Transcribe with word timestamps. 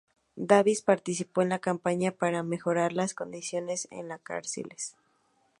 Davis 0.35 0.81
participó 0.81 1.43
en 1.43 1.49
la 1.49 1.59
campaña 1.59 2.09
para 2.11 2.41
mejorar 2.41 2.91
las 2.91 3.13
condiciones 3.13 3.87
en 3.91 4.07
las 4.07 4.19
cárceles. 4.21 4.95